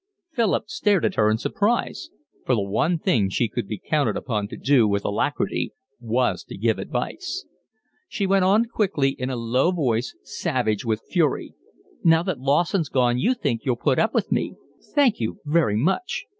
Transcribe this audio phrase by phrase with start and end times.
[0.31, 2.09] Philip stared at her in surprise,
[2.43, 6.57] for the one thing she could be counted upon to do with alacrity was to
[6.57, 7.45] give advice.
[8.07, 11.53] She went on quickly in a low voice, savage with fury.
[12.03, 14.55] "Now that Lawson's gone you think you'll put up with me.
[14.95, 16.25] Thank you very much.